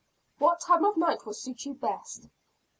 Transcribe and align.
"What 0.39 0.61
time 0.61 0.83
of 0.83 0.97
night 0.97 1.27
will 1.27 1.33
suit 1.33 1.63
you 1.67 1.75
best?" 1.75 2.27